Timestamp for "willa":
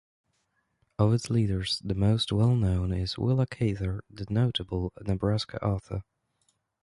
3.19-3.45